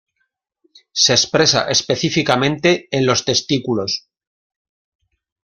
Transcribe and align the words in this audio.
Se 0.93 1.13
expresa 1.13 1.69
específicamente 1.69 2.87
en 2.89 3.05
los 3.05 3.23
testículos. 3.23 4.09